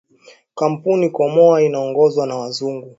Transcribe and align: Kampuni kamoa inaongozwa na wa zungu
Kampuni 0.55 1.09
kamoa 1.09 1.61
inaongozwa 1.61 2.27
na 2.27 2.35
wa 2.35 2.49
zungu 2.51 2.89